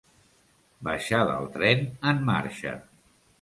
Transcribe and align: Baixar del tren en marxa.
Baixar 0.87 1.19
del 1.31 1.45
tren 1.59 1.85
en 2.13 2.25
marxa. 2.31 2.75